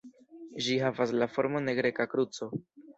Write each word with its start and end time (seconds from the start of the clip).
Ĝi 0.67 0.79
havas 0.85 1.15
la 1.21 1.29
formon 1.37 1.71
de 1.73 1.79
Greka 1.83 2.11
kruco. 2.17 2.55